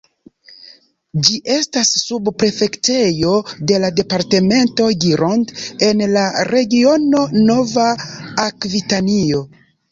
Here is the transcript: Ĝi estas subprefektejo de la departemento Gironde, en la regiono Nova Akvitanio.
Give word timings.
Ĝi 1.25 1.35
estas 1.55 1.91
subprefektejo 2.03 3.35
de 3.73 3.79
la 3.85 3.93
departemento 4.01 4.89
Gironde, 5.05 5.61
en 5.91 6.03
la 6.17 6.27
regiono 6.53 7.25
Nova 7.53 7.89
Akvitanio. 8.49 9.49